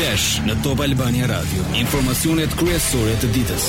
Flash 0.00 0.38
në 0.46 0.54
Top 0.64 0.78
Albania 0.80 1.26
Radio, 1.28 1.60
informacionet 1.76 2.54
kryesore 2.56 3.18
të 3.20 3.28
ditës. 3.34 3.66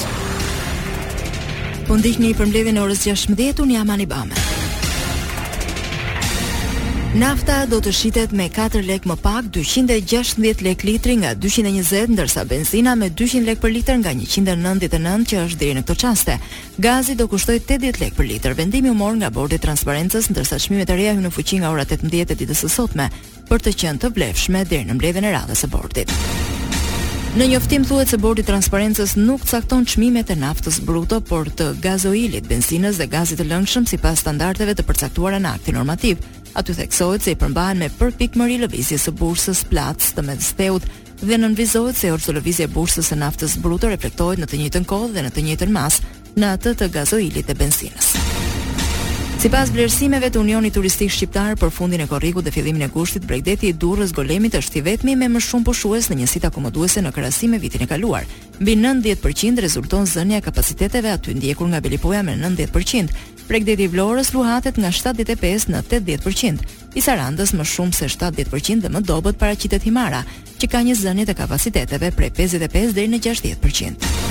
Po 1.92 1.98
ndihni 2.00 2.32
për 2.40 2.48
mbledhjen 2.54 2.80
e 2.80 2.86
orës 2.86 3.04
16:00 3.04 3.60
unë 3.68 3.76
jam 3.76 3.92
Anibame. 3.98 4.40
Nafta 7.12 7.66
do 7.68 7.82
të 7.84 7.92
shitet 7.92 8.32
me 8.32 8.46
4 8.48 8.80
lek 8.88 9.04
më 9.08 9.16
pak, 9.20 9.48
216 9.52 10.62
lek 10.64 10.86
litri 10.88 11.18
nga 11.20 11.34
220, 11.36 12.14
ndërsa 12.16 12.46
benzina 12.48 12.94
me 12.96 13.10
200 13.12 13.44
lek 13.50 13.60
për 13.60 13.74
litër 13.76 13.98
nga 14.00 14.14
199 14.16 15.26
që 15.28 15.42
është 15.44 15.60
diri 15.60 15.76
në 15.76 15.84
këto 15.84 15.98
qaste. 16.06 16.38
Gazi 16.80 17.18
do 17.20 17.28
kushtoj 17.28 17.60
80 17.68 18.00
lek 18.00 18.16
për 18.16 18.30
litër, 18.32 18.56
vendimi 18.62 18.94
u 18.94 18.96
mor 18.96 19.20
nga 19.20 19.28
bordi 19.30 19.60
transparentës, 19.60 20.32
ndërsa 20.32 20.62
shmimet 20.64 20.88
e 20.96 21.00
reja 21.02 21.12
hynë 21.18 21.28
në 21.28 21.34
fuqin 21.36 21.66
nga 21.66 21.74
ora 21.76 21.84
18 21.84 22.32
e 22.32 22.40
ditës 22.46 22.64
sësotme 22.64 23.12
sotme, 23.12 23.12
për 23.52 23.68
të 23.68 23.76
qenë 23.84 24.02
të 24.06 24.14
blefshme 24.16 24.64
diri 24.72 24.88
në 24.88 24.96
mbledhen 24.96 25.28
e 25.28 25.36
radhës 25.36 25.68
e 25.68 25.72
bordit. 25.76 26.20
Në 27.32 27.46
njoftim 27.50 27.86
thuhet 27.88 28.10
se 28.12 28.18
Bordi 28.20 28.44
i 28.44 28.48
Transparencës 28.48 29.14
nuk 29.16 29.46
cakton 29.48 29.86
çmimet 29.88 30.34
e 30.34 30.36
naftës 30.36 30.82
bruto, 30.84 31.22
por 31.24 31.48
të 31.48 31.70
gazoilit, 31.80 32.44
benzinës 32.50 32.98
dhe 33.00 33.08
gazit 33.08 33.40
të 33.40 33.46
lëngshëm 33.48 33.86
sipas 33.88 34.20
standardeve 34.20 34.74
të 34.76 34.84
përcaktuara 34.90 35.40
në 35.40 35.54
aktin 35.56 35.78
normativ. 35.80 36.20
Aty 36.60 36.76
theksohet 36.82 37.24
se 37.24 37.32
i 37.32 37.38
përmbahen 37.40 37.80
me 37.80 37.88
përpikmëri 37.96 38.58
lëvizjes 38.66 39.08
së 39.08 39.14
bursës 39.22 39.64
Platz 39.72 40.12
të 40.12 40.26
Mesteut 40.28 40.92
dhe 41.24 41.40
nënvizohet 41.40 41.96
se 42.04 42.12
orë 42.12 42.36
lëvizje 42.42 42.68
bursës 42.76 43.14
së 43.14 43.22
naftës 43.24 43.56
bruto 43.64 43.88
reflektohet 43.96 44.42
në 44.44 44.52
të 44.52 44.60
njëjtën 44.66 44.90
kohë 44.92 45.14
dhe 45.16 45.24
në 45.24 45.32
të 45.32 45.46
njëjtën 45.48 45.72
mas 45.72 46.02
në 46.36 46.52
atë 46.58 46.76
të 46.82 46.92
gazoilit 47.00 47.48
dhe 47.48 47.56
benzinës. 47.64 48.12
Sipas 49.42 49.72
vlerësimeve 49.74 50.28
të 50.30 50.38
Unionit 50.38 50.76
Turistik 50.78 51.10
Shqiptar 51.10 51.56
për 51.58 51.72
fundin 51.74 52.04
e 52.04 52.06
korrikut 52.06 52.46
dhe 52.46 52.52
fillimin 52.54 52.86
e 52.86 52.90
gushtit, 52.94 53.24
bregdeti 53.26 53.72
i 53.72 53.74
Durrës 53.74 54.12
Golemit 54.14 54.54
është 54.60 54.78
i 54.78 54.82
vetmi 54.86 55.16
me 55.18 55.32
më 55.34 55.40
shumë 55.42 55.66
pushues 55.66 56.12
në 56.12 56.20
njësi 56.20 56.44
akomoduese 56.46 57.02
në 57.02 57.10
krahasim 57.16 57.50
me 57.50 57.58
vitin 57.64 57.82
e 57.82 57.88
kaluar. 57.90 58.28
Mbi 58.62 58.76
90% 58.84 59.64
rezulton 59.66 60.06
zënja 60.06 60.44
kapaciteteve 60.46 61.10
aty 61.16 61.34
ndjekur 61.40 61.72
nga 61.72 61.80
Belipoja 61.82 62.22
me 62.24 62.36
90%. 62.38 63.10
Bregdeti 63.50 63.88
i 63.88 63.90
Vlorës 63.96 64.30
luhatet 64.38 64.78
nga 64.78 64.92
75 64.94 65.72
në 65.74 65.82
80%. 65.90 66.68
I 66.94 67.02
Sarandës 67.02 67.56
më 67.58 67.66
shumë 67.74 67.98
se 67.98 68.12
70% 68.14 68.86
dhe 68.86 68.94
më 68.94 69.02
dobët 69.10 69.42
para 69.42 69.58
qitet 69.58 69.82
Himara, 69.90 70.22
që 70.62 70.70
ka 70.70 70.84
një 70.86 71.00
zënje 71.02 71.26
të 71.32 71.38
kapaciteteve 71.42 72.12
prej 72.14 72.30
55 72.38 72.94
deri 72.94 73.10
në 73.18 73.24
60%. 73.32 74.30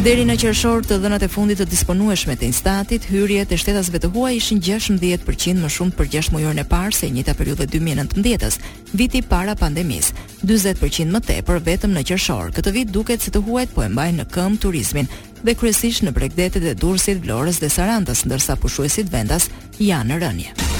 Deri 0.00 0.24
në 0.26 0.34
qershor 0.40 0.82
të 0.86 0.96
dhënat 1.02 1.22
e 1.22 1.28
fundit 1.30 1.58
të 1.60 1.66
disponueshme 1.70 2.34
të 2.38 2.46
Instatit, 2.48 3.04
hyrjet 3.12 3.52
e 3.54 3.58
shtetasve 3.60 4.00
të 4.02 4.08
huaj 4.14 4.32
ishin 4.40 4.58
16% 4.60 5.60
më 5.62 5.70
shumë 5.74 5.94
për 5.98 6.08
6 6.16 6.32
muajën 6.34 6.58
e 6.62 6.64
parë 6.68 6.96
se 6.96 7.10
njëta 7.14 7.36
periudhë 7.38 7.68
2019-s, 7.74 8.58
viti 8.98 9.22
para 9.22 9.54
pandemisë, 9.58 10.10
40% 10.42 11.14
më 11.14 11.22
tepër 11.28 11.62
vetëm 11.68 11.94
në 11.94 12.04
qershor. 12.08 12.50
Këtë 12.56 12.74
vit 12.80 12.90
duket 12.90 13.22
se 13.22 13.30
të 13.30 13.44
huajt 13.46 13.76
po 13.76 13.84
e 13.86 13.90
mbajnë 13.94 14.22
në 14.24 14.28
këmbë 14.34 14.62
turizmin 14.64 15.12
dhe 15.44 15.54
kryesisht 15.60 16.02
në 16.06 16.16
Bregdetet 16.18 16.64
e 16.64 16.74
Durrësit, 16.74 17.22
Vlorës 17.22 17.62
dhe 17.62 17.70
Sarandës, 17.70 18.26
ndërsa 18.26 18.58
pushuesit 18.58 19.12
vendas 19.14 19.50
janë 19.78 20.14
në 20.16 20.22
rënje 20.24 20.71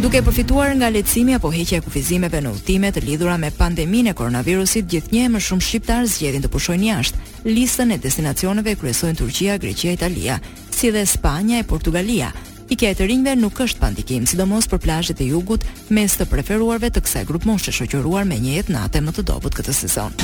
duke 0.00 0.22
përfituar 0.24 0.70
nga 0.78 0.88
lehtësimi 0.88 1.34
apo 1.36 1.50
heqja 1.52 1.78
e 1.78 1.82
kufizimeve 1.84 2.38
në 2.40 2.50
udhtime 2.54 2.88
të 2.92 3.02
lidhura 3.04 3.34
me 3.36 3.50
pandeminë 3.56 4.12
e 4.12 4.16
koronavirusit, 4.16 4.86
gjithnjë 4.88 5.26
më 5.34 5.40
shumë 5.46 5.64
shqiptarë 5.66 6.08
zgjedhin 6.08 6.44
të 6.46 6.50
pushojnë 6.54 6.86
jashtë. 6.86 7.20
Listën 7.44 7.92
e 7.92 7.98
destinacioneve 8.04 8.72
kryesojnë 8.80 9.20
Turqia, 9.20 9.58
Greqia, 9.60 9.92
Italia, 9.98 10.38
si 10.76 10.88
dhe 10.94 11.02
Spanja 11.06 11.58
e 11.60 11.66
Portugalia. 11.72 12.30
I 12.72 12.78
e 12.86 12.94
të 12.96 13.06
rinjve 13.10 13.34
nuk 13.42 13.60
është 13.60 13.80
pandikim, 13.82 14.24
sidomos 14.26 14.70
për 14.72 14.78
plazhet 14.86 15.20
e 15.20 15.28
jugut, 15.34 15.64
mes 15.90 16.16
të 16.16 16.26
preferuarve 16.32 16.88
të 16.90 17.04
kësaj 17.04 17.24
grup 17.28 17.44
moshe 17.50 17.72
shoqëruar 17.74 18.24
me 18.24 18.38
një 18.40 18.52
jetë 18.56 18.76
natë 18.78 19.02
më 19.04 19.14
të 19.18 19.22
dobët 19.28 19.58
këtë 19.58 19.74
sezon. 19.82 20.16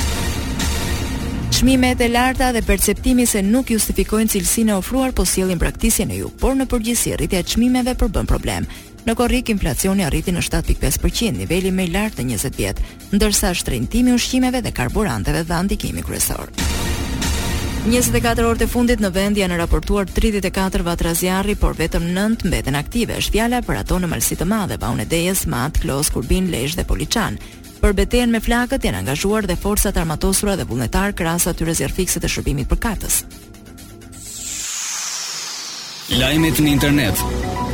Shmimet 1.53 2.01
e 2.01 2.09
larta 2.09 2.49
dhe 2.51 2.63
perceptimi 2.65 3.25
se 3.27 3.41
nuk 3.45 3.69
justifikojnë 3.77 4.31
cilësinë 4.33 4.73
e 4.73 4.81
ofruar 4.81 5.13
po 5.13 5.25
sjellin 5.25 5.59
praktikën 5.61 6.09
e 6.17 6.23
jug, 6.23 6.33
por 6.39 6.55
në 6.57 6.65
përgjithësi 6.71 7.13
rritja 7.19 7.43
e 7.45 7.51
çmimeve 7.53 7.93
përbën 7.99 8.25
problem. 8.25 8.65
Në 9.07 9.13
korrik, 9.15 9.47
inflacioni 9.55 10.03
arriti 10.03 10.33
në 10.35 10.41
7.5%, 10.43 11.29
niveli 11.37 11.69
me 11.71 11.85
lartë 11.87 12.25
në 12.27 12.35
20 12.41 12.57
vjetë, 12.59 12.87
ndërsa 13.15 13.53
shtrejntimi 13.55 14.11
ushqimeve 14.11 14.59
dhe 14.65 14.73
karburanteve 14.75 15.45
dhe 15.47 15.55
antikimi 15.55 16.03
kryesor. 16.03 16.49
24 17.87 18.43
orët 18.49 18.65
e 18.65 18.67
fundit 18.67 18.99
në 18.99 19.13
vend 19.15 19.39
janë 19.39 19.61
raportuar 19.61 20.11
34 20.11 20.83
vatra 20.83 21.13
zjarri, 21.15 21.55
por 21.55 21.77
vetëm 21.79 22.09
9 22.11 22.43
mbeten 22.51 22.75
aktive. 22.75 23.15
Është 23.23 23.37
fjala 23.37 23.61
për 23.63 23.79
ato 23.85 23.95
në 24.03 24.09
malësi 24.11 24.35
të 24.41 24.49
madhe, 24.51 24.75
Baun 24.81 24.99
e 24.99 25.07
Dejës, 25.07 25.45
Mat, 25.47 25.79
Klos, 25.79 26.11
Kurbin, 26.11 26.51
Lezhë 26.51 26.81
dhe 26.81 26.87
Poliçan. 26.89 27.39
Për 27.79 27.95
betejën 28.01 28.27
me 28.35 28.43
flakët 28.43 28.83
janë 28.89 29.05
angazhuar 29.05 29.47
dhe 29.47 29.55
forcat 29.55 29.95
armatosura 30.03 30.59
dhe 30.59 30.67
vullnetar 30.67 31.15
krahas 31.15 31.47
atyre 31.47 31.77
zjarfikse 31.79 32.19
të 32.19 32.33
shërbimit 32.35 32.67
për 32.67 32.83
katës. 32.89 33.23
Lajmet 36.07 36.61
në 36.63 36.69
internet 36.71 37.19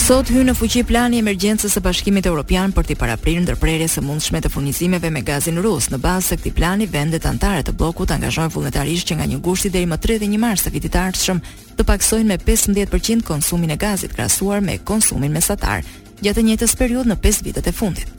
Sot 0.08 0.30
hyn 0.32 0.46
në 0.48 0.54
fuqi 0.56 0.86
plani 0.88 1.18
i 1.20 1.20
emergjencës 1.20 1.74
së 1.76 1.82
Bashkimit 1.84 2.30
Evropian 2.30 2.72
për 2.72 2.86
të 2.88 2.96
paraprirë 2.96 3.42
ndërprerjes 3.44 3.98
së 3.98 4.04
mundshme 4.06 4.40
të 4.40 4.48
furnizimeve 4.54 5.10
me 5.12 5.20
gazin 5.28 5.60
rus. 5.60 5.90
Në 5.92 5.98
bazë 6.00 6.30
të 6.30 6.38
këtij 6.46 6.54
plani, 6.56 6.86
vendet 6.88 7.28
anëtare 7.28 7.66
të 7.68 7.74
bllokut 7.76 8.14
angazhohen 8.16 8.54
vullnetarisht 8.56 9.10
që 9.12 9.18
nga 9.20 9.28
1 9.28 9.44
gushti 9.44 9.74
deri 9.74 9.90
më 9.92 10.00
31 10.06 10.40
mars 10.46 10.64
të 10.64 10.72
vitit 10.78 10.96
ardhshëm 10.96 11.42
të 11.82 11.88
paksojnë 11.90 12.30
me 12.32 12.38
15% 12.40 13.28
konsumin 13.28 13.76
e 13.76 13.82
gazit 13.84 14.16
krahasuar 14.16 14.64
me 14.64 14.80
konsumin 14.80 15.36
mesatar 15.36 15.84
gjatë 16.24 16.40
të 16.40 16.46
njëjtës 16.48 16.78
periudhë 16.80 17.12
në 17.12 17.20
5 17.28 17.44
vitet 17.50 17.68
e 17.68 17.76
fundit. 17.76 18.17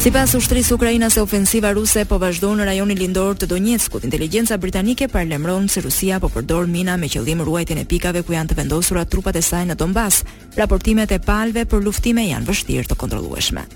Si 0.00 0.10
pas 0.10 0.32
ushtris 0.34 0.72
Ukrajina 0.72 1.10
se 1.10 1.20
ofensiva 1.20 1.72
ruse 1.76 2.04
po 2.08 2.16
vazhdo 2.18 2.48
në 2.56 2.64
rajonin 2.64 2.96
lindor 2.98 3.34
të 3.36 3.46
Donetskut, 3.50 4.04
inteligenca 4.08 4.56
britanike 4.56 5.08
parlemron 5.12 5.68
se 5.68 5.82
Rusia 5.84 6.16
po 6.24 6.30
përdor 6.32 6.64
mina 6.72 6.94
me 6.96 7.10
qëllim 7.12 7.42
ruajtjen 7.44 7.82
e 7.82 7.84
pikave 7.84 8.22
ku 8.24 8.32
janë 8.32 8.48
të 8.48 8.56
vendosura 8.62 9.04
trupat 9.04 9.36
e 9.36 9.42
saj 9.44 9.66
në 9.68 9.76
Donbas. 9.76 10.22
Raportimet 10.56 11.12
e 11.12 11.18
palve 11.20 11.66
për 11.68 11.84
luftime 11.84 12.24
janë 12.30 12.48
vështirë 12.48 12.88
të 12.88 12.96
kontrollueshme. 12.96 13.66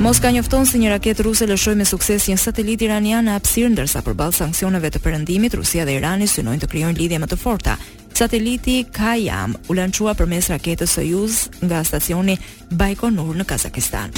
Moska 0.00 0.30
njofton 0.30 0.64
se 0.64 0.72
si 0.72 0.80
një 0.80 0.96
raketë 0.96 1.26
ruse 1.28 1.44
lëshoi 1.50 1.76
me 1.76 1.84
sukses 1.84 2.30
një 2.30 2.38
satelit 2.40 2.86
iranian 2.88 3.28
në 3.28 3.36
hapësirë 3.36 3.74
ndërsa 3.76 4.00
përballë 4.06 4.38
sanksioneve 4.40 4.94
të 4.94 5.04
perëndimit, 5.04 5.58
Rusia 5.60 5.84
dhe 5.84 5.98
Irani 6.00 6.24
synojnë 6.30 6.64
të 6.64 6.72
krijojnë 6.72 6.98
lidhje 7.02 7.20
më 7.20 7.28
të 7.28 7.36
forta. 7.42 7.76
Sateliti 8.18 8.80
Kayam 8.90 9.52
u 9.70 9.76
lançua 9.78 10.16
përmes 10.18 10.48
raketës 10.50 10.96
Soyuz 10.96 11.44
nga 11.62 11.84
stacioni 11.86 12.34
Baikonur 12.74 13.36
në 13.38 13.46
Kazakistan. 13.46 14.10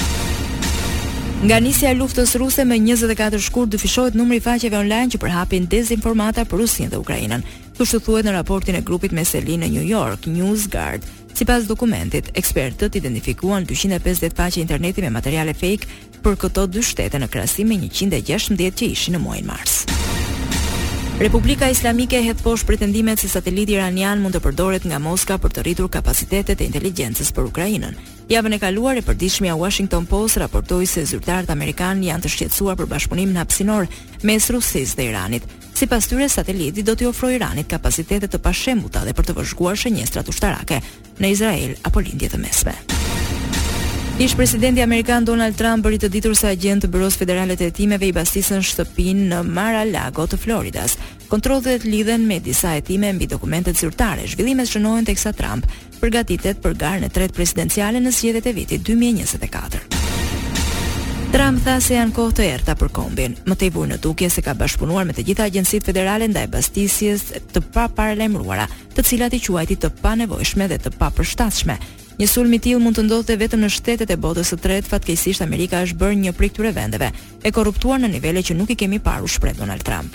Nga 1.41 1.55
nisja 1.59 1.89
e 1.89 1.95
luftës 1.97 2.35
ruse 2.37 2.61
me 2.69 2.75
24 2.79 3.39
shkurt 3.41 3.71
dyfishohet 3.73 4.13
numri 4.13 4.37
i 4.37 4.41
faqeve 4.45 4.77
online 4.77 5.09
që 5.09 5.17
përhapin 5.23 5.63
dezinformata 5.71 6.43
për 6.45 6.59
Rusinë 6.61 6.91
dhe 6.93 6.99
Ukrainën, 7.01 7.41
thoshtu 7.79 7.97
thuhet 8.05 8.27
në 8.29 8.35
raportin 8.35 8.77
e 8.77 8.83
grupit 8.85 9.13
Meselin 9.17 9.65
në 9.65 9.71
New 9.73 9.87
York, 9.89 10.27
NewsGuard. 10.29 11.01
Sipas 11.33 11.65
dokumentit, 11.65 12.29
ekspertët 12.37 12.99
identifikuan 13.01 13.65
250 13.65 14.37
faqe 14.37 14.61
interneti 14.61 15.01
me 15.01 15.09
materiale 15.17 15.57
fake 15.57 15.89
për 16.21 16.37
këto 16.45 16.67
dy 16.75 16.85
shtete 16.85 17.17
në 17.17 17.31
krahasim 17.33 17.73
me 17.73 17.81
116 17.87 18.77
që 18.83 18.93
ishin 18.93 19.17
në 19.17 19.25
muajin 19.25 19.49
Mars. 19.49 19.79
Republika 21.21 21.67
Islamike 21.69 22.17
hedh 22.25 22.39
poshtë 22.41 22.65
pretendimet 22.65 23.21
se 23.21 23.27
sateliti 23.29 23.75
iranian 23.75 24.23
mund 24.23 24.33
të 24.33 24.39
përdoret 24.41 24.87
nga 24.89 24.97
Moska 24.97 25.35
për 25.37 25.51
të 25.53 25.63
rritur 25.67 25.89
kapacitetet 25.93 26.57
e 26.57 26.65
inteligjencës 26.65 27.29
për 27.37 27.45
Ukrainën. 27.51 27.93
Javën 28.33 28.55
e 28.55 28.59
kaluar 28.63 28.97
e 28.97 29.03
përditshmja 29.05 29.53
Washington 29.59 30.07
Post 30.09 30.39
raportoi 30.41 30.87
se 30.89 31.03
zyrtarët 31.05 31.53
amerikanë 31.53 32.07
janë 32.09 32.25
të 32.25 32.31
shqetësuar 32.35 32.79
për 32.81 32.89
bashkëpunimin 32.95 33.37
hapësinor 33.37 33.85
mes 34.31 34.49
Rusisë 34.55 34.97
dhe 34.97 35.07
Iranit. 35.11 35.45
Sipas 35.77 36.09
tyre, 36.09 36.25
sateliti 36.27 36.81
do 36.81 36.95
t'i 36.97 37.05
ofrojë 37.11 37.37
Iranit 37.37 37.69
kapacitete 37.69 38.25
të 38.27 38.41
pashembuta 38.41 39.05
dhe 39.05 39.13
për 39.13 39.29
të 39.29 39.37
vëzhguar 39.43 39.77
shënjestrat 39.77 40.33
ushtarake 40.33 40.81
në 41.21 41.33
Izrael 41.35 41.77
apo 41.85 42.01
lindje 42.01 42.33
të 42.33 42.41
mesme. 42.41 42.73
Ish 44.21 44.35
presidenti 44.35 44.81
amerikan 44.85 45.25
Donald 45.25 45.55
Trump 45.57 45.81
bëri 45.81 45.97
të 45.97 46.07
ditur 46.13 46.35
se 46.37 46.51
agjent 46.53 46.83
të 46.85 46.89
Bureau 46.93 47.09
Federale 47.09 47.55
të 47.57 47.71
Hetimeve 47.71 48.05
i 48.05 48.11
bastisën 48.13 48.61
shtëpinë 48.61 49.23
në 49.31 49.37
Mar-a-Lago 49.47 50.27
të 50.29 50.37
Floridas. 50.37 50.93
Kontrollet 51.31 51.81
lidhen 51.89 52.27
me 52.29 52.37
disa 52.45 52.75
hetime 52.75 53.09
mbi 53.17 53.25
dokumentet 53.31 53.79
zyrtare. 53.81 54.27
Zhvillimet 54.29 54.69
shënohen 54.69 55.07
teksa 55.09 55.31
Trump 55.33 55.65
përgatitet 56.03 56.61
për 56.61 56.75
garën 56.83 57.07
e 57.07 57.09
tretë 57.09 57.33
presidenciale 57.39 57.97
në 58.05 58.11
zgjedhjet 58.13 58.49
e 58.51 58.53
vitit 58.59 58.83
2024. 58.85 59.81
Trump 61.33 61.63
tha 61.65 61.79
se 61.81 61.97
janë 61.97 62.13
kohë 62.19 62.35
të 62.37 62.45
errta 62.51 62.75
për 62.77 62.91
kombin. 62.93 63.33
Më 63.49 63.57
tej 63.63 63.71
vurë 63.73 63.95
në 63.95 63.97
dukje 64.05 64.29
se 64.35 64.43
ka 64.45 64.53
bashkëpunuar 64.61 65.07
me 65.09 65.15
të 65.17 65.25
gjitha 65.31 65.47
agjencitë 65.49 65.89
federale 65.89 66.29
ndaj 66.29 66.45
bastisjes 66.53 67.25
të 67.55 67.65
parelemruara, 67.79 68.69
të 68.93 69.07
cilat 69.09 69.33
i 69.33 69.41
quajti 69.49 69.79
të 69.81 69.89
panevojshme 70.05 70.69
dhe 70.69 70.77
të 70.83 70.93
papërshtatshme. 71.01 71.79
Një 72.21 72.27
sulm 72.29 72.51
i 72.53 72.59
tillë 72.61 72.77
mund 72.85 72.93
të 72.99 73.07
ndodhte 73.07 73.33
vetëm 73.41 73.63
në 73.63 73.67
shtetet 73.73 74.11
e 74.13 74.17
botës 74.21 74.51
së 74.53 74.59
tretë, 74.61 74.89
fatkeqësisht 74.91 75.41
Amerika 75.41 75.79
është 75.81 75.97
bërë 76.03 76.19
një 76.21 76.33
prej 76.37 76.51
këtyre 76.53 76.73
vendeve, 76.75 77.07
e 77.41 77.49
korruptuar 77.55 77.97
në 77.97 78.11
nivele 78.13 78.43
që 78.45 78.59
nuk 78.59 78.69
i 78.69 78.77
kemi 78.77 78.99
parë 79.01 79.25
u 79.25 79.31
shpreh 79.39 79.57
Donald 79.57 79.81
Trump. 79.81 80.13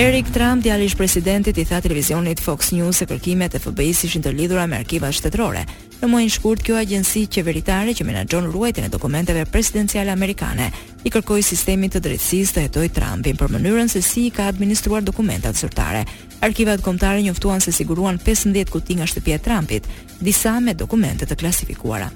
Eric 0.00 0.28
Trump, 0.32 0.60
djali 0.64 0.88
i 0.88 0.96
presidentit, 0.96 1.56
i 1.58 1.64
tha 1.64 1.78
televizionit 1.84 2.40
Fox 2.44 2.72
News 2.76 2.98
se 3.02 3.06
kërkimet 3.08 3.54
e 3.56 3.60
FBI-s 3.64 4.02
ishin 4.08 4.24
të 4.24 4.32
lidhura 4.36 4.64
me 4.68 4.76
arkiva 4.80 5.08
shtetërore. 5.12 5.62
Në 6.00 6.08
mënyrë 6.12 6.32
shkurt, 6.34 6.62
kjo 6.66 6.76
agjenci 6.80 7.22
qeveritare 7.32 7.92
që 7.96 8.04
menaxhon 8.04 8.48
ruajtjen 8.52 8.88
e 8.88 8.92
dokumenteve 8.92 9.44
presidenciale 9.52 10.12
amerikane 10.12 10.70
i 11.08 11.12
kërkoi 11.12 11.40
sistemit 11.44 11.96
të 11.96 12.02
drejtësisë 12.04 12.56
të 12.58 12.66
hetoj 12.66 12.88
Trumpin 12.96 13.36
për 13.40 13.54
mënyrën 13.56 13.88
se 13.88 14.04
si 14.04 14.26
i 14.28 14.34
ka 14.36 14.48
administruar 14.52 15.04
dokumentat 15.04 15.56
zyrtare. 15.56 16.04
Arkivat 16.40 16.80
kombëtare 16.80 17.20
njoftuan 17.22 17.60
se 17.60 17.72
siguruan 17.72 18.18
15 18.20 18.70
kuti 18.70 18.94
nga 18.94 19.06
shtëpia 19.06 19.34
e 19.34 19.38
Trumpit, 19.38 19.84
disa 20.20 20.60
me 20.60 20.74
dokumente 20.74 21.26
të 21.26 21.36
klasifikuara. 21.38 22.10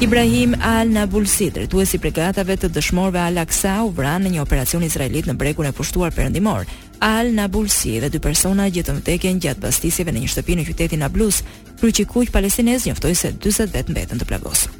Ibrahim 0.00 0.54
Al 0.62 0.88
Nabulsi, 0.92 1.50
drejtues 1.54 1.94
i 1.94 1.98
brigadave 1.98 2.56
të 2.56 2.68
dëshmorëve 2.74 3.20
Al-Aqsa, 3.28 3.76
u 3.86 3.90
vran 3.94 4.24
në 4.26 4.32
një 4.34 4.40
operacion 4.42 4.82
izraelit 4.82 5.26
në 5.26 5.32
brekun 5.38 5.66
e 5.66 5.72
pushtuar 5.72 6.10
perëndimor. 6.12 6.66
Al 6.98 7.30
Nabulsi 7.34 8.00
dhe 8.02 8.10
dy 8.10 8.18
persona 8.18 8.66
gjetën 8.68 8.98
vdekjen 9.00 9.38
gjatë 9.40 9.62
bastisjeve 9.62 10.12
në 10.12 10.24
një 10.24 10.32
shtëpi 10.34 10.58
në 10.58 10.66
qytetin 10.68 11.02
Nablus, 11.04 11.42
kryqi 11.80 12.04
kuq 12.10 12.30
palestinez 12.34 12.86
njoftoi 12.86 13.14
se 13.14 13.32
40 13.34 13.70
vet 13.74 13.88
mbetën 13.88 14.20
të 14.20 14.24
plagosur. 14.24 14.70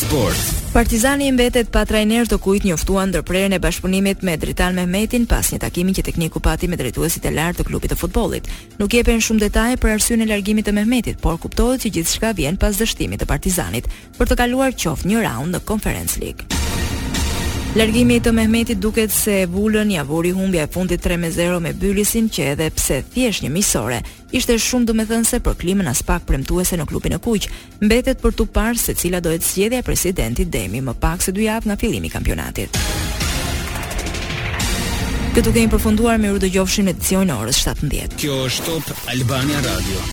Sport. 0.00 0.61
Partizani 0.72 1.26
i 1.28 1.32
mbetet 1.36 1.68
pa 1.68 1.82
trajner 1.84 2.24
të 2.24 2.38
kujt 2.40 2.64
njoftuan 2.64 3.10
ndërprerjen 3.12 3.52
e 3.52 3.58
bashkëpunimit 3.60 4.22
me 4.24 4.36
Dritan 4.40 4.78
Mehmetin 4.78 5.26
pas 5.28 5.50
një 5.52 5.58
takimi 5.60 5.92
që 5.98 6.04
tekniku 6.08 6.40
pati 6.40 6.64
me 6.68 6.78
drejtuesit 6.80 7.28
e 7.28 7.32
lartë 7.34 7.60
të 7.60 7.66
klubit 7.68 7.92
të 7.92 7.98
futbollit. 8.00 8.48
Nuk 8.80 8.96
jepen 8.96 9.20
shumë 9.20 9.44
detaje 9.50 9.76
për 9.76 9.92
arsyeën 9.98 10.24
e 10.24 10.30
largimit 10.32 10.64
të 10.70 10.72
Mehmetit, 10.78 11.20
por 11.20 11.36
kuptohet 11.44 11.84
që 11.84 11.92
gjithçka 11.98 12.32
vjen 12.40 12.56
pas 12.56 12.80
dështimit 12.80 13.20
të 13.20 13.28
Partizanit 13.28 13.92
për 14.16 14.32
të 14.32 14.40
kaluar 14.44 14.72
qoftë 14.72 15.12
një 15.12 15.26
raund 15.28 15.52
në 15.52 15.64
Conference 15.68 16.16
League. 16.24 16.61
Largimi 17.72 18.18
i 18.18 18.20
të 18.20 18.34
Mehmetit 18.36 18.80
duket 18.84 19.08
se 19.16 19.32
e 19.42 19.44
vulën 19.48 19.88
ja 19.94 20.02
vuri 20.04 20.28
humbja 20.36 20.66
e 20.66 20.68
fundit 20.68 21.00
3-0 21.06 21.54
me, 21.56 21.60
me 21.60 21.72
Bylisin 21.72 22.26
që 22.28 22.50
edhe 22.50 22.66
pse 22.76 22.98
thjesht 23.14 23.40
një 23.40 23.48
miqësore, 23.48 24.02
ishte 24.36 24.58
shumë 24.60 24.84
domethënëse 24.90 25.40
për 25.40 25.56
klimën 25.62 25.88
as 25.88 26.02
pak 26.04 26.26
premtuese 26.28 26.76
në 26.76 26.84
klubin 26.90 27.16
e 27.16 27.20
kuq. 27.24 27.48
Mbetet 27.80 28.20
për 28.20 28.36
tu 28.36 28.44
parë 28.44 28.76
se 28.76 28.92
cila 28.94 29.22
do 29.24 29.32
të 29.32 29.48
zgjedhja 29.48 29.80
e 29.80 29.88
presidentit 29.88 30.52
Demi 30.52 30.84
më 30.84 30.98
pak 31.00 31.24
se 31.24 31.32
2 31.32 31.48
javë 31.48 31.70
nga 31.72 31.76
fillimi 31.80 32.10
i 32.12 32.12
kampionatit. 32.12 32.76
Këtu 35.32 35.56
kemi 35.56 35.72
përfunduar 35.72 36.20
me 36.20 36.34
urdë 36.36 36.52
gjofshin 36.52 36.92
edicion 36.92 37.24
në 37.32 37.40
orës 37.40 37.62
17. 37.70 38.18
Kjo 38.20 38.42
është 38.50 38.68
Top 38.84 38.92
Albania 39.16 39.64
Radio. 39.70 40.04